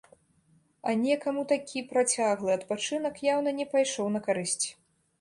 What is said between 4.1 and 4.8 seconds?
на карысць.